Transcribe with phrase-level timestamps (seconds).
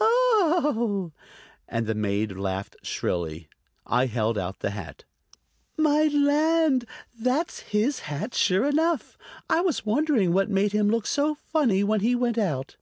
[0.00, 1.12] "Oh!"
[1.68, 3.48] And the maid laughed shrilly.
[3.86, 5.04] I held out the hat.
[5.76, 6.86] "My land!
[7.16, 9.16] that's his hat, sure enough.
[9.48, 12.74] I was wondering what made him look so funny when he went out."